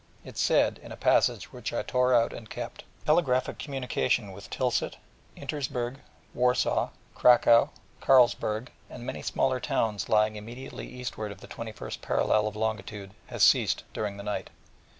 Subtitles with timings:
[0.25, 4.97] It said in a passage which I tore out and kept: 'Telegraphic communication with Tilsit,
[5.37, 5.97] Insterburg,
[6.33, 7.69] Warsaw, Cracow, Przemysl, Gross
[8.33, 13.13] Wardein, Karlsburg, and many smaller towns lying immediately eastward of the 21st parallel of longitude
[13.27, 14.49] has ceased during the night.